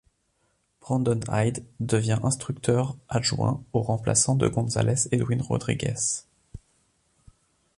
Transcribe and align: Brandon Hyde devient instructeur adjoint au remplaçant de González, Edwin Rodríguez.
Brandon 0.79 1.19
Hyde 1.31 1.63
devient 1.79 2.17
instructeur 2.23 2.97
adjoint 3.07 3.63
au 3.71 3.81
remplaçant 3.83 4.33
de 4.33 4.47
González, 4.47 5.07
Edwin 5.11 5.39
Rodríguez. 5.43 6.25